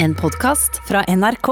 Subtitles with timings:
[0.00, 1.48] En podkast fra NRK.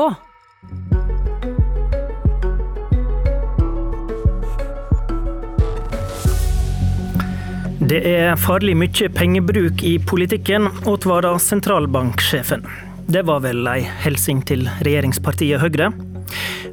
[7.80, 12.62] Det er farlig mye pengebruk i politikken, advarer sentralbanksjefen.
[13.10, 15.88] Det var vel ei hilsen til regjeringspartiet Høyre.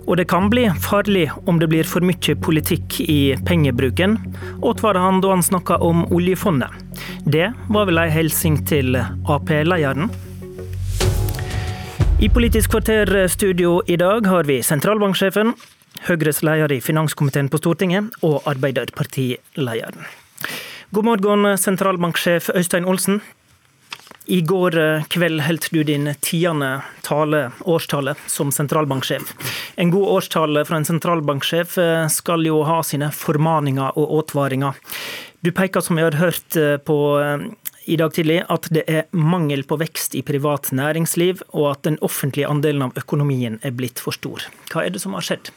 [0.05, 4.19] Og det kan bli farlig om det blir for mye politikk i pengebruken,
[4.61, 6.69] advarer han da han snakka om oljefondet.
[7.25, 10.13] Det var vel ei hilsen til Ap-lederen.
[12.23, 15.50] I Politisk kvarter studio i dag har vi sentralbanksjefen,
[16.07, 20.05] Høyres leder i finanskomiteen på Stortinget og Arbeiderpartilederen.
[20.95, 23.19] God morgen, sentralbanksjef Øystein Olsen.
[24.31, 24.78] I går
[25.11, 26.69] kveld holdt du din tiende
[27.04, 29.33] tale, årstale som sentralbanksjef.
[29.75, 31.75] En god årstale fra en sentralbanksjef
[32.08, 34.80] skal jo ha sine formaninger og advaringer.
[35.44, 36.55] Du peker, som vi har hørt
[36.88, 37.02] på
[37.86, 42.00] i dag tidlig, at det er mangel på vekst i privat næringsliv, og at den
[42.06, 44.45] offentlige andelen av økonomien er blitt for stor.
[44.72, 45.52] Hva er det som har skjedd?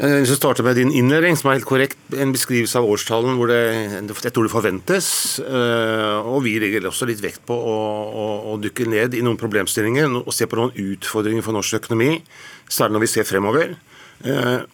[0.00, 1.98] Jeg vil starte med din innledning, som er helt korrekt.
[2.16, 3.58] En beskrivelse av årstallen hvor det,
[4.08, 5.08] jeg tror det forventes.
[5.44, 7.74] Og vi legger også litt vekt på å,
[8.08, 12.22] å, å dykke ned i noen problemstillinger og se på noen utfordringer for norsk økonomi,
[12.70, 13.74] særlig når vi ser fremover.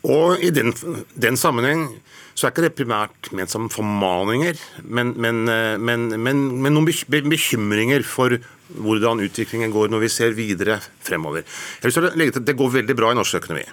[0.06, 0.70] Og i den,
[1.18, 1.88] den sammenheng
[2.36, 5.46] så er ikke det primært ment som formaninger, men, men,
[5.80, 8.36] men, men, noen bekymringer for
[8.76, 10.76] hvordan utviklingen går når vi ser videre
[11.06, 11.46] fremover.
[11.80, 13.64] Jeg vil legge til Det går veldig bra i norsk økonomi.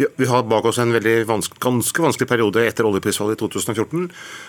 [0.00, 0.94] Vi, har bak oss en
[1.28, 4.06] vanske, ganske vanskelig periode etter oljeprisfallet i 2014.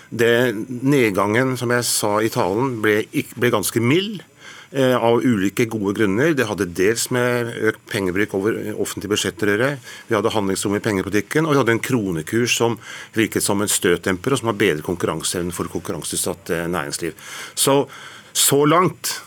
[0.10, 0.34] Det,
[0.82, 3.02] nedgangen, som jeg sa i talen, ble,
[3.36, 4.31] ble ganske mild eh,
[4.72, 6.32] av ulike gode grunner.
[6.38, 9.72] Det hadde dels med økt pengebruk over offentlige budsjetter å gjøre.
[10.08, 12.78] Vi hadde handlingsrom i pengepolitikken, og vi hadde en kronekurs som
[13.18, 17.20] virket som en støtdemper, og som har bedret konkurranseevnen for konkurranseutsatt eh, næringsliv.
[17.60, 17.84] Så,
[18.32, 19.18] så langt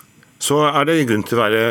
[0.44, 1.62] så er det grunn til å være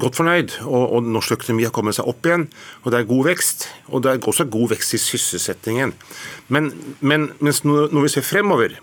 [0.00, 0.54] godt fornøyd.
[0.64, 2.46] Og, og, norsk økonomi har kommet seg opp igjen,
[2.82, 3.66] og det er god vekst.
[3.90, 5.92] Og det er også god vekst i sysselsettingen.
[6.52, 8.78] Men, men når vi ser fremover.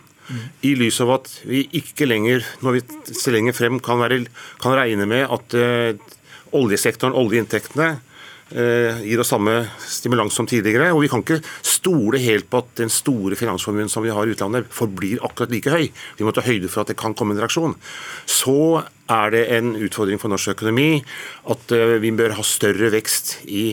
[0.65, 4.23] I lys av at vi ikke lenger, når vi ser lenger frem, kan, være,
[4.61, 6.13] kan regne med at uh,
[6.57, 7.89] oljesektoren, oljeinntektene,
[8.53, 10.91] uh, gir oss samme stimulans som tidligere.
[10.93, 14.35] Og vi kan ikke stole helt på at den store finansformuen som vi har i
[14.35, 15.89] utlandet, forblir akkurat like høy.
[16.19, 17.77] Vi må ta høyde for at det kan komme en reaksjon.
[18.29, 20.99] Så er det en utfordring for norsk økonomi
[21.49, 23.71] at eh, vi bør ha større vekst i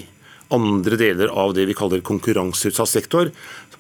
[0.55, 3.31] andre deler av det vi kaller konkurranseutsatt sektor.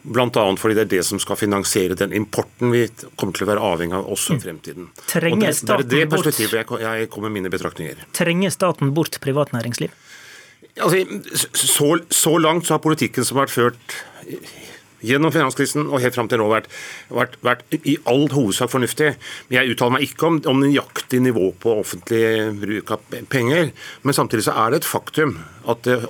[0.06, 0.44] Bl.a.
[0.60, 2.84] fordi det er det som skal finansiere den importen vi
[3.18, 4.90] kommer til å være avhengig av også i fremtiden.
[5.10, 8.06] Trenger og det, det er det perspektivet jeg kommer med mine betraktninger.
[8.16, 9.90] Trenger staten bort privat næringsliv?
[10.76, 11.02] Altså,
[11.56, 13.98] så, så langt så har politikken som har vært ført
[15.06, 16.70] gjennom finanskrisen og helt fram til nå vært,
[17.12, 19.12] vært, vært i all hovedsak fornuftig.
[19.48, 22.24] Men Jeg uttaler meg ikke om, om nøyaktig nivå på offentlig
[22.62, 23.72] bruk av penger.
[24.02, 25.38] Men samtidig så er det et faktum
[25.68, 26.08] at eh,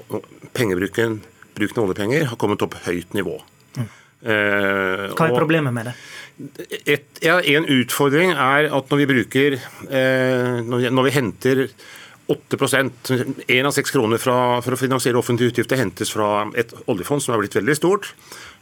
[0.56, 1.20] pengebruken,
[1.58, 3.38] bruken av oljepenger, har kommet opp høyt nivå.
[3.76, 3.94] Mm.
[4.26, 5.94] Hva er problemet med det?
[6.84, 11.62] Et, ja, en utfordring er at når vi bruker eh, når, vi, når vi henter
[12.26, 12.58] 8
[13.46, 17.36] Én av seks kroner fra, for å finansiere offentlige utgifter hentes fra et oljefond som
[17.36, 18.10] er blitt veldig stort,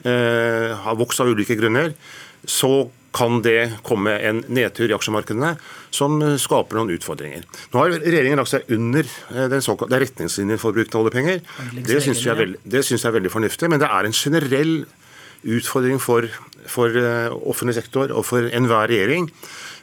[0.04, 1.94] eh, har vokst av ulike grunner.
[2.44, 5.54] Så kan det komme en nedtur i aksjemarkedene
[5.94, 7.46] som skaper noen utfordringer.
[7.72, 11.40] Nå har regjeringen lagt seg under eh, den såkalte retningslinjen for bruk av oljepenger.
[11.78, 15.00] Det syns jeg, jeg, er veldig fornuftig, men det er en generell utfordring
[16.00, 16.28] for,
[16.66, 19.30] for uh, offentlig sektor og for enhver regjering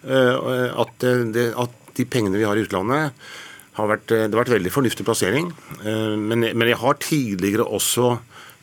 [0.08, 3.12] uh, at, det, at de pengene vi har i utlandet,
[3.78, 5.52] har vært, eh, det har vært veldig fornuftig plassering.
[5.84, 8.10] Eh, men, men jeg har tidligere også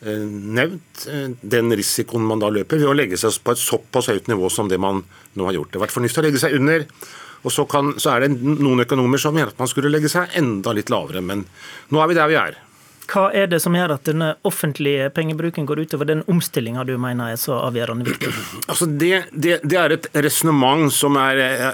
[0.05, 0.25] eh,
[0.59, 1.07] nevnt
[1.41, 4.69] den risikoen man da løper ved å legge seg på et såpass høyt nivå som
[4.69, 5.71] det man nå har gjort.
[5.71, 6.85] Det har vært fornuftig å legge seg under.
[7.39, 10.33] Og så, kan, så er det noen økonomer som mener at man skulle legge seg
[10.37, 11.23] enda litt lavere.
[11.23, 11.45] Men
[11.89, 12.57] nå er vi der vi er.
[13.09, 17.33] Hva er det som gjør at denne offentlige pengebruken går utover den omstillinga du mener
[17.33, 18.33] er så avgjørende viktig?
[18.69, 21.17] Altså det, det, det er et resonnement som,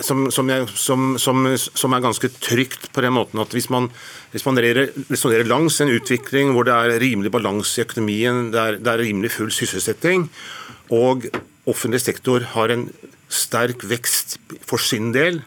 [0.02, 3.90] som, som, som, er ganske trygt på den måten at hvis man
[4.32, 9.04] resonnerer langs en utvikling hvor det er rimelig balanse i økonomien, det er, det er
[9.04, 10.30] rimelig full sysselsetting,
[10.96, 11.28] og
[11.68, 12.88] offentlig sektor har en
[13.32, 15.42] sterk vekst for sin del,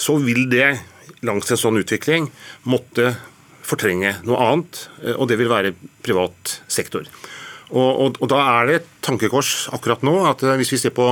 [0.00, 0.78] så vil det
[1.26, 2.30] langs en sånn utvikling
[2.66, 3.14] måtte
[3.68, 5.74] fortrenge noe annet, eh, og det vil være
[6.04, 7.08] privat sektor.
[7.68, 10.94] Og, og, og Da er det et tankekors akkurat nå at eh, hvis vi ser
[10.96, 11.10] på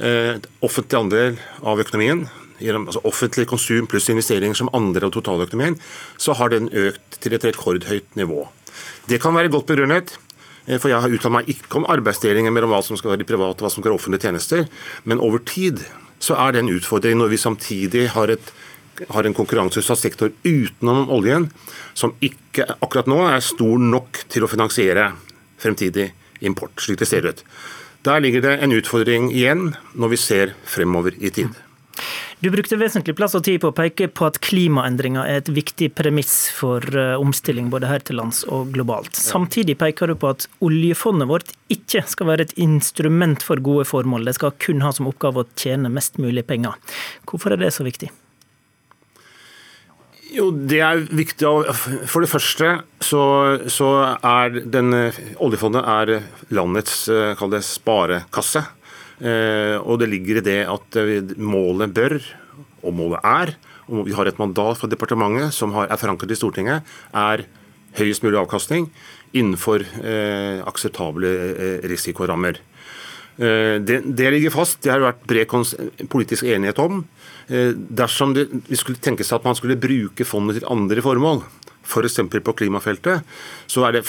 [0.00, 2.26] eh, offentlig andel av økonomien,
[2.64, 5.76] altså offentlig konsum pluss investeringer som andel av totaløkonomien,
[6.16, 8.46] så har den økt til et rekordhøyt nivå.
[9.10, 10.16] Det kan være godt begrunnet.
[10.66, 13.60] Eh, for Jeg har uttalt meg ikke om arbeidsdelingen mellom hva som skal være private
[13.60, 14.66] og hva som skal være offentlige tjenester.
[15.04, 15.84] Men over tid
[16.22, 18.52] så er det en utfordring når vi samtidig har et
[19.08, 21.48] har en konkurranseutsatt sektor utenom oljen,
[21.94, 25.12] som ikke akkurat nå er stor nok til å finansiere
[25.60, 26.10] fremtidig
[26.44, 27.44] import, slik det ser ut.
[28.04, 31.54] Der ligger det en utfordring igjen når vi ser fremover i tid.
[32.44, 35.86] Du brukte vesentlig plass og tid på å peke på at klimaendringer er et viktig
[35.96, 39.14] premiss for eh, omstilling både her til lands og globalt.
[39.16, 44.28] Samtidig peker du på at oljefondet vårt ikke skal være et instrument for gode formål.
[44.28, 46.76] Det skal kun ha som oppgave å tjene mest mulig penger.
[47.30, 48.10] Hvorfor er det så viktig?
[50.34, 51.46] Jo, det er viktig.
[52.10, 53.24] For det første så,
[53.70, 54.90] så er den,
[55.38, 56.14] oljefondet er
[56.54, 58.64] landets det, sparekasse.
[59.22, 60.98] Eh, og det ligger i det at
[61.38, 62.18] målet bør,
[62.82, 63.54] og målet er,
[63.86, 66.82] og vi har et mandat fra departementet som er forankret i Stortinget,
[67.14, 67.44] er
[67.94, 68.88] høyest mulig avkastning
[69.34, 72.58] innenfor eh, akseptable eh, risikorammer.
[73.36, 74.80] Eh, det, det, ligger fast.
[74.84, 75.50] Det har vært bred
[76.10, 77.02] politisk enighet om.
[77.48, 81.42] Eh, dersom det, vi skulle tenke seg at man skulle bruke fondet til andre formål,
[81.84, 82.20] f.eks.
[82.22, 83.24] For på klimafeltet,
[83.66, 84.04] så er, det,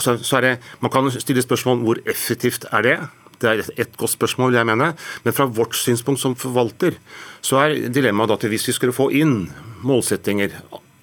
[0.00, 2.96] så er det Man kan stille spørsmål hvor effektivt er det?
[3.42, 4.94] Det er et godt spørsmål, jeg mene.
[5.24, 6.96] Men fra vårt synspunkt som forvalter,
[7.44, 9.50] så er dilemmaet at hvis vi skulle få inn
[9.84, 10.54] målsettinger,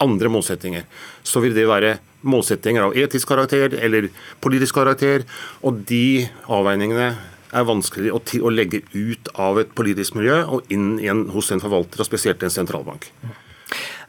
[0.02, 0.88] andre målsettinger,
[1.22, 4.08] så vil det være målsettinger av etisk karakter eller
[4.42, 5.26] politisk karakter.
[5.62, 7.12] Og de avveiningene
[7.52, 11.62] er vanskelig å, å, legge ut av et politisk miljø og inn igjen hos en
[11.62, 13.10] forvalter, og spesielt en sentralbank.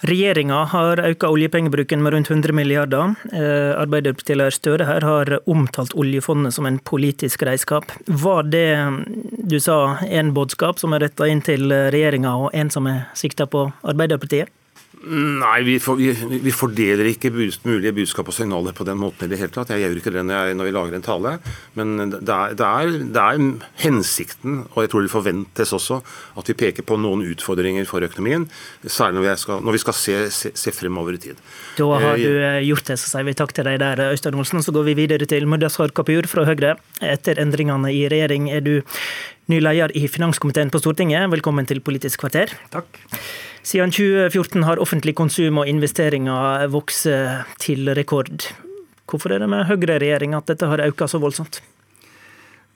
[0.04, 3.14] Regjeringa har økt oljepengebruken med rundt 100 milliarder.
[3.32, 7.88] Eh, Arbeiderpartileder Støre her har omtalt oljefondet som en politisk redskap.
[8.08, 8.68] Var det
[9.48, 13.48] du sa en budskap som er retta inn til regjeringa, og en som er sikta
[13.48, 14.52] på Arbeiderpartiet?
[15.04, 19.28] Nei, vi, for, vi, vi, fordeler ikke bus, mulige budskap og signaler på den måten
[19.28, 19.74] i det hele tatt.
[19.74, 21.34] Jeg gjør ikke det når, jeg, når vi lager en tale.
[21.76, 23.44] Men det er, det, er, det er,
[23.84, 26.00] hensikten, og jeg tror det forventes også,
[26.40, 28.48] at vi peker på noen utfordringer for økonomien.
[28.86, 31.44] Særlig når vi skal, når vi skal se, se, se, fremover i tid.
[31.76, 34.40] Da har eh, du eh, gjort det, så sier vi takk til deg der, Øystein
[34.40, 34.64] Olsen.
[34.64, 36.78] Så går vi videre til Mudassar Kapur fra Høyre.
[37.04, 38.78] Etter endringene i regjering er du
[39.52, 41.28] ny leder i finanskomiteen på Stortinget.
[41.32, 42.54] Velkommen til Politisk kvarter.
[42.74, 43.00] Takk.
[43.64, 47.08] Siden 2014 har offentlig konsum og investeringer vokst
[47.64, 48.50] til rekord.
[49.10, 51.62] Hvorfor er det med Høyre-regjering at dette har økt så voldsomt?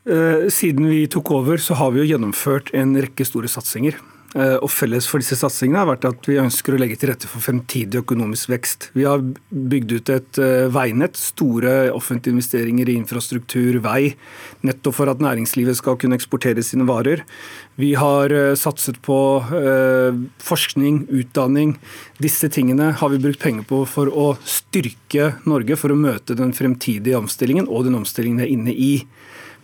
[0.08, 3.98] Eh, siden vi tok over, så har vi jo gjennomført en rekke store satsinger.
[4.36, 7.30] Eh, og Felles for disse satsingene har vært at vi ønsker å legge til rette
[7.32, 8.90] for fremtidig økonomisk vekst.
[8.98, 14.18] Vi har bygd ut et eh, veinett, store offentlige investeringer i infrastruktur, vei,
[14.68, 17.24] nettopp for at næringslivet skal kunne eksportere sine varer.
[17.80, 19.18] Vi har eh, satset på
[20.44, 21.76] forskning, utdanning.
[22.22, 26.52] Disse tingene har vi brukt penger på for å styrke Norge for å møte den
[26.58, 28.92] fremtidige omstillingen og den omstillingen vi er inne i.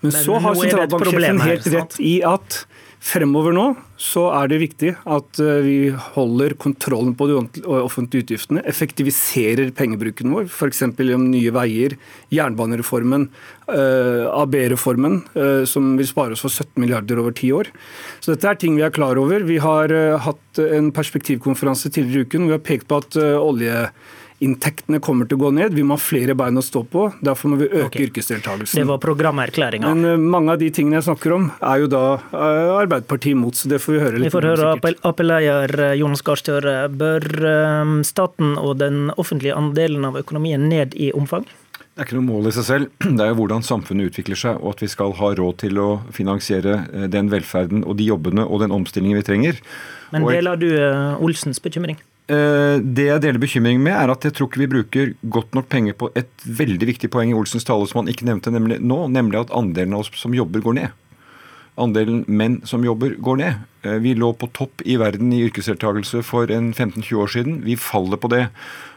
[0.03, 2.63] Men, Men så har sentralbanksjefen helt rett i at
[3.03, 3.65] Fremover nå
[3.99, 5.75] så er det viktig at eh, vi
[6.15, 7.35] holder kontrollen på de
[7.83, 10.85] offentlige utgiftene, effektiviserer pengebruken vår, f.eks.
[10.95, 11.97] gjennom Nye Veier,
[12.33, 13.27] jernbanereformen,
[13.67, 17.73] eh, AB-reformen, eh, som vil spare oss for 17 milliarder over ti år.
[18.23, 19.43] Så Dette er ting vi er klar over.
[19.51, 19.91] Vi har
[20.23, 23.87] hatt en perspektivkonferanse tidligere i uken hvor vi har pekt på at olje
[24.43, 25.75] Inntektene kommer til å gå ned.
[25.77, 27.05] Vi må ha flere bein å stå på.
[27.23, 28.07] Derfor må vi øke okay.
[28.09, 28.81] yrkesdeltakelsen.
[28.81, 29.93] Det var programerklæringa.
[29.93, 33.59] Men uh, mange av de tingene jeg snakker om, er jo da uh, Arbeiderpartiet imot,
[33.59, 34.29] så det får vi høre litt om.
[34.29, 36.75] Vi får høre Ap-leder eh, Jonas Gahr Støre.
[36.91, 41.47] Bør uh, staten og den offentlige andelen av økonomien ned i omfang?
[41.93, 42.93] Det er ikke noe mål i seg selv.
[43.17, 45.89] Det er jo hvordan samfunnet utvikler seg, og at vi skal ha råd til å
[46.11, 46.81] finansiere
[47.13, 49.61] den velferden og de jobbene og den omstillingen vi trenger.
[50.11, 50.67] Men deler du
[51.23, 52.01] Olsens bekymring?
[52.31, 55.67] Eh, det jeg deler bekymring med, er at jeg tror ikke vi bruker godt nok
[55.71, 59.05] penger på et veldig viktig poeng i Olsens tale som han ikke nevnte nemlig nå,
[59.11, 60.99] nemlig at andelen av oss som jobber, går ned.
[61.83, 63.67] Andelen menn som jobber, går ned.
[63.83, 67.59] Eh, vi lå på topp i verden i yrkesdeltakelse for 15-20 år siden.
[67.65, 68.45] Vi faller på det.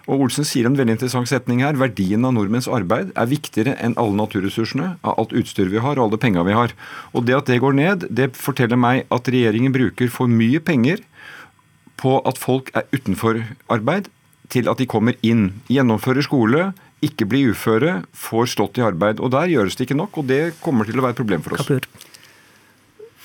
[0.06, 1.74] Og Olsen sier en veldig interessant setning her.
[1.80, 6.04] Verdien av nordmenns arbeid er viktigere enn alle naturressursene, av alt utstyret vi har og
[6.06, 6.76] alle penga vi har.
[7.10, 11.02] Og det at det går ned, det forteller meg at regjeringen bruker for mye penger
[12.00, 14.10] på at folk er utenfor arbeid,
[14.52, 15.48] til at de kommer inn.
[15.72, 16.70] Gjennomfører skole,
[17.04, 19.20] ikke blir uføre, får stått i arbeid.
[19.20, 21.56] Og Der gjøres det ikke nok, og det kommer til å være et problem for
[21.56, 21.66] oss.
[21.66, 21.88] Kapur.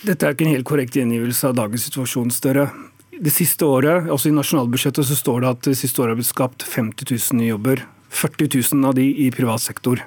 [0.01, 2.32] Dette er ikke en helt korrekt gjengivelse av dagens situasjon.
[2.32, 2.72] større.
[3.22, 6.32] Det siste året, altså I nasjonalbudsjettet så står det at det siste året har blitt
[6.32, 7.84] skapt 50 000 nye jobber.
[8.10, 10.01] 40 000 av de i privat sektor.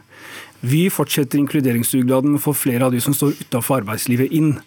[0.61, 4.59] Vi fortsetter inkluderingsdugnaden med å få flere av de som står utenfor arbeidslivet inn.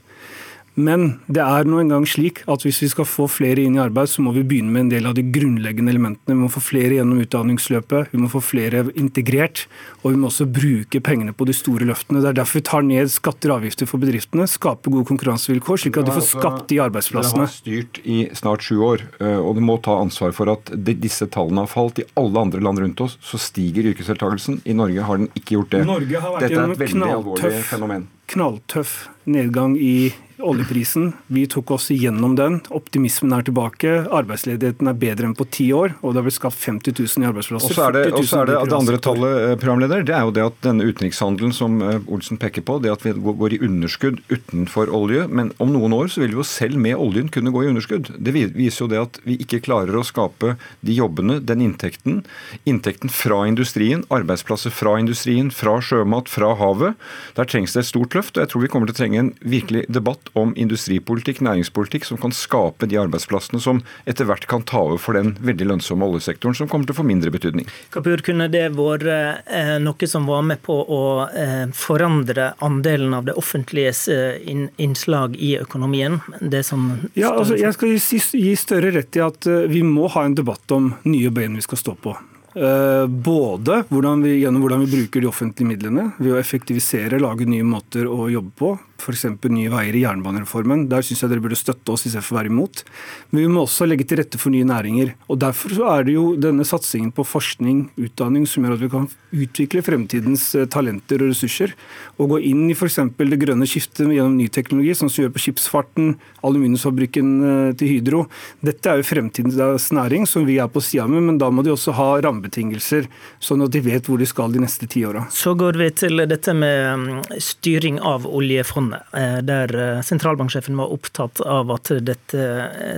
[0.77, 4.11] Men det er nå engang slik at hvis vi skal få flere inn i arbeid,
[4.11, 6.35] så må vi begynne med en del av de grunnleggende elementene.
[6.35, 9.65] Vi må få flere gjennom utdanningsløpet, vi må få flere integrert,
[10.03, 12.21] og vi må også bruke pengene på de store løftene.
[12.21, 15.97] Det er derfor vi tar ned skatter og avgifter for bedriftene, skaper gode konkurransevilkår, slik
[15.97, 17.47] at de får skapt de arbeidsplassene.
[17.47, 20.69] Dere har styrt i snart sju år, eh, og du må ta ansvar for at
[20.85, 22.03] disse tallene har falt.
[22.03, 24.61] I alle andre land rundt oss så stiger yrkesdeltakelsen.
[24.69, 25.83] I Norge har den ikke gjort det.
[25.89, 28.07] Norge Dette er et et veldig alvorlig fenomen.
[28.31, 31.13] Knalltøff nedgang i oljeprisen.
[31.27, 32.59] Vi tok oss igjennom den.
[32.69, 33.93] Optimismen er tilbake.
[34.13, 37.29] Arbeidsledigheten er bedre enn på ti år, og det har blitt skapt 50 000 i
[37.29, 37.73] arbeidsplasser.
[37.73, 40.27] Og så er det, og så er det det andre tallet, eh, programleder, det er
[40.27, 43.55] jo det at denne utenrikshandelen som eh, Olsen peker på, det at vi går går
[43.55, 47.29] i underskudd utenfor olje, men om noen år så vil vi jo selv med oljen
[47.33, 48.13] kunne gå i underskudd.
[48.17, 50.55] Det viser jo det at vi ikke klarer å skape
[50.85, 52.21] de jobbene, den inntekten,
[52.69, 56.97] inntekten fra industrien, arbeidsplasser fra industrien, fra sjømat, fra havet.
[57.37, 59.31] Der trengs det et stort løft, og jeg tror vi kommer til å trenge en
[59.41, 64.83] virkelig debatt om industripolitikk, næringspolitikk, som kan skape de arbeidsplassene som etter hvert kan ta
[64.87, 67.67] over for den veldig lønnsomme oljesektoren, som kommer til å få mindre betydning.
[67.93, 73.27] Kapur, kunne det vært eh, noe som var med på å eh, forandre andelen av
[73.29, 74.39] det offentliges eh,
[74.77, 76.19] innslag i økonomien?
[76.41, 80.35] Det som Ja, altså, jeg skal gi, større rett i at vi må ha en
[80.37, 82.15] debatt om nye ben vi skal stå på.
[82.57, 87.45] Eh, Både hvordan vi, gjennom hvordan vi bruker de offentlige midlene, ved å effektivisere, lage
[87.45, 88.71] nye måter å jobbe på.
[88.97, 89.25] F.eks.
[89.47, 90.87] Nye veier i jernbanereformen.
[90.91, 92.83] Der syns jeg dere burde støtte oss istedenfor å være imot.
[93.31, 95.13] Men vi må også legge til rette for nye næringer.
[95.27, 99.07] og Derfor er det jo denne satsingen på forskning, utdanning, som gjør at vi kan
[99.35, 101.73] utvikle fremtidens eh, talenter og ressurser.
[102.17, 102.99] Og gå inn i f.eks.
[103.17, 106.13] det grønne skiftet gjennom ny teknologi, sånn som vi gjør på skipsfarten,
[106.47, 108.23] aluminiumsfabrikken eh, til Hydro.
[108.65, 111.73] Dette er jo fremtidens næring som vi er på sida med, men da må de
[111.73, 113.09] også ha rammebetingelser,
[113.43, 115.25] sånn at de vet hvor de skal de neste ti åra.
[115.33, 120.93] Så går vi til dette med mm, styring av oljefondet, eh, der eh, sentralbanksjefen var
[120.93, 122.47] opptatt av at dette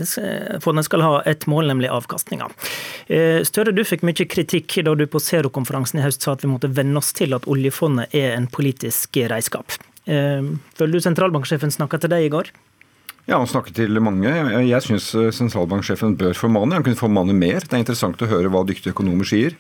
[0.06, 2.50] eh, fondet skal ha et mål, nemlig avkastninga.
[3.48, 6.72] Støre, du fikk mye kritikk da du på Zero-konferansen i høst sa at vi måtte
[6.72, 9.76] venne oss til at oljefondet er en politisk redskap.
[10.06, 12.52] Føler du sentralbanksjefen snakka til deg i går?
[13.30, 14.26] Ja, Han snakket til mange.
[14.66, 16.74] Jeg, syns sentralbanksjefen bør formane.
[16.80, 17.62] Han kunne formane mer.
[17.62, 19.54] Det er interessant å høre hva dyktige økonomer sier.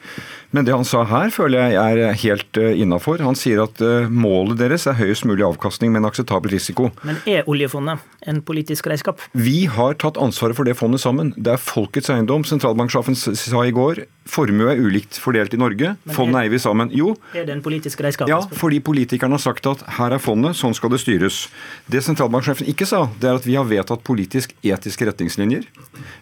[0.55, 3.21] Men det han sa her, føler jeg er helt innafor.
[3.21, 6.89] Han sier at eh, målet deres er høyest mulig avkastning med en akseptabel risiko.
[7.05, 9.21] Men er oljefondet en politisk redskap?
[9.37, 11.35] Vi har tatt ansvaret for det fondet sammen.
[11.37, 12.47] Det er folkets eiendom.
[12.49, 15.93] Sentralbanksjefen sa i går formue er ulikt fordelt i Norge.
[16.13, 16.91] Fondet er- eier vi sammen.
[16.93, 18.27] Jo, Er det en politisk redskap?
[18.29, 21.47] ja, fordi politikerne har sagt at her er fondet, sånn skal det styres.
[21.89, 25.65] Det sentralbanksjefen ikke sa, det er at vi har vedtatt politisk etiske retningslinjer.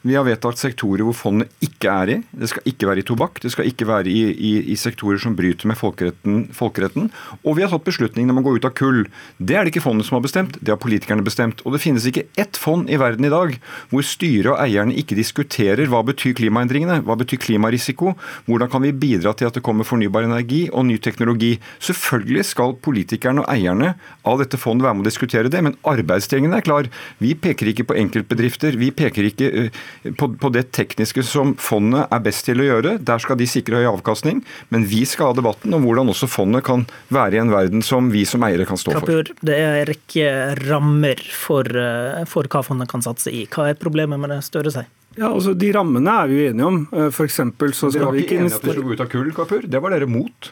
[0.07, 2.17] Vi har vedtatt sektorer hvor fondet ikke er i.
[2.31, 5.35] Det skal ikke være i tobakk, det skal ikke være i, i, i sektorer som
[5.37, 7.09] bryter med folkeretten, folkeretten.
[7.43, 9.05] Og vi har tatt beslutningen om å gå ut av kull.
[9.37, 11.63] Det er det ikke fondet som har bestemt, det har politikerne bestemt.
[11.65, 13.55] Og det finnes ikke ett fond i verden i dag
[13.91, 18.15] hvor styret og eierne ikke diskuterer hva betyr klimaendringene, hva betyr klimarisiko,
[18.47, 21.55] hvordan kan vi bidra til at det kommer fornybar energi og ny teknologi.
[21.83, 23.93] Selvfølgelig skal politikerne og eierne
[24.27, 26.89] av dette fondet være med å diskutere det, men arbeidsdelingen er klar.
[27.23, 29.79] Vi peker ikke på enkeltbedrifter, vi peker ikke eh,
[30.19, 32.97] på, på det tekniske som fondet er best til å gjøre.
[33.07, 34.43] Der skal de sikre høy avkastning,
[34.73, 38.11] men vi skal ha debatten om hvordan også fondet kan være i en verden som
[38.13, 39.07] vi som eiere kan stå for.
[39.07, 40.29] Kapur, det er en rekke
[40.67, 43.47] rammer for, eh, for hva fondet kan satse i.
[43.49, 44.87] Hva er problemet med det Støre sier?
[45.17, 46.79] Ja, altså De rammene er vi jo enige om.
[46.93, 48.93] Eh, For eksempel så Dere skal var vi ikke ikke enige at dere skulle gå
[48.93, 49.65] ut av kull, Kapur?
[49.65, 50.51] Det var dere mot.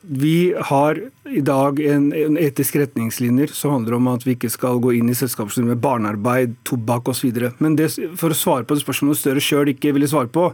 [0.00, 4.80] Vi har i dag en, en etisk retningslinjer som handler om at vi ikke skal
[4.80, 7.36] gå inn i selskaper med barnearbeid, tobakk osv.
[7.60, 10.50] Men det, for å svare på det spørsmålet Støre sjøl ikke ville svare på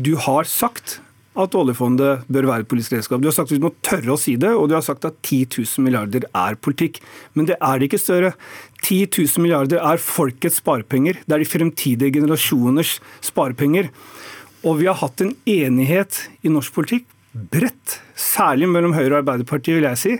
[0.00, 1.02] Du har sagt
[1.38, 3.20] at oljefondet bør være et politisk redskap.
[3.20, 5.20] Du har sagt at vi må tørre å si det, og du har sagt at
[5.20, 6.98] 10 000 milliarder er politikk.
[7.38, 8.32] Men det er det ikke, Støre.
[8.80, 11.20] 10 000 milliarder er folkets sparepenger.
[11.28, 12.96] Det er de fremtidige generasjoners
[13.28, 13.92] sparepenger.
[14.66, 17.06] Og vi har hatt en enighet i norsk politikk,
[17.52, 20.14] bredt, særlig mellom Høyre og Arbeiderpartiet, vil jeg si,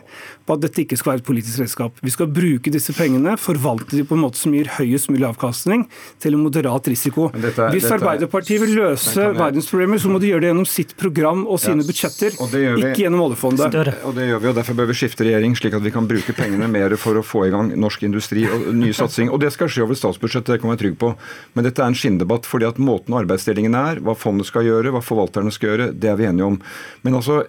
[0.46, 1.98] på at dette ikke skal være et politisk redskap.
[2.04, 5.82] Vi skal bruke disse pengene, forvalte de på en måte som gir høyest mulig avkastning,
[6.22, 7.28] til en moderat risiko.
[7.34, 10.66] Dette Hvis dette er- Arbeiderpartiet vil løse jeg- verdensproblemer, så må de gjøre det gjennom
[10.66, 13.72] sitt program og sine Ja, budsjetter, og det gjør vi- ikke gjennom oljefondet.
[13.72, 13.94] Støre.
[14.04, 16.32] Og det gjør vi, og Derfor bør vi skifte regjering, slik at vi kan bruke
[16.34, 19.30] pengene mer for å få i gang norsk industri og ny satsing.
[19.30, 21.16] Og det skal skje over statsbudsjettet, det kan vi være trygg på.
[21.54, 25.02] Men dette er en skinndebatt, fordi at måten arbeidsdelingen er, hva fondet skal gjøre, hva
[25.02, 26.60] forvalterne skal gjøre, det er vi enige om.
[27.04, 27.46] Men altså,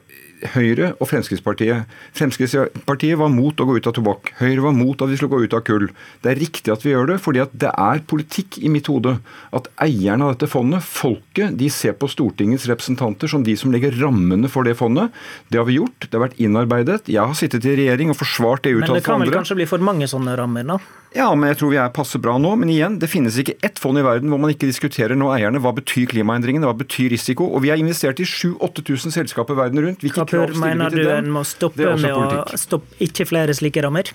[0.54, 1.90] Høyre og Fremskrittspartiet.
[2.16, 4.32] Fremskrittspartiet var mot å gå ut av tobakk.
[4.40, 5.90] Høyre var mot at vi skulle gå ut av kull.
[6.24, 9.18] Det er riktig at vi gjør det, fordi at det er politikk i mitt hode
[9.56, 13.98] at eierne av dette fondet, folket, de ser på Stortingets representanter som de som legger
[14.00, 15.12] rammene for det fondet.
[15.52, 16.08] Det har vi gjort.
[16.08, 17.02] Det har vært innarbeidet.
[17.12, 19.70] Jeg har sittet i regjering og forsvart det ut Men det kan vel kanskje bli
[19.70, 20.80] for mange sånne rammer, da?
[21.16, 22.52] Ja, men jeg tror vi er passe bra nå.
[22.62, 25.62] Men igjen, det finnes ikke ett fond i verden hvor man ikke diskuterer nå eierne
[25.64, 27.48] hva betyr klimaendringene, hva betyr risiko.
[27.50, 30.06] Og vi har investert i 7000-8000 selskaper verden rundt.
[30.06, 34.14] Hvilke stiller mener du en må stoppe med å stoppe ikke flere slike rammer?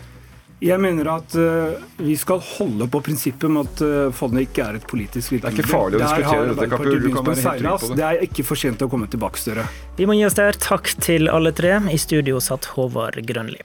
[0.64, 4.78] Jeg mener at uh, vi skal holde på prinsippet om at uh, fondet ikke er
[4.78, 6.94] et politisk er ikke farlig å diskutere har dette, Kapur.
[6.94, 7.98] Du kan være helt trygg på det.
[8.00, 9.66] Det er ikke for sent å komme tilbake, Støre.
[9.98, 10.56] Vi må gi oss der.
[10.56, 11.76] Takk til alle tre.
[11.92, 13.60] I studio satt Håvard Grønli.